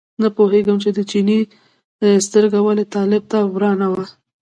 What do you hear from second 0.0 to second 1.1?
نه پوهېږم چې د